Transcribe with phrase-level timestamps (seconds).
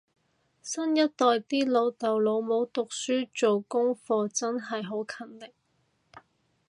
[0.63, 5.53] 新一代啲老豆老母讀書做功課真係好勤力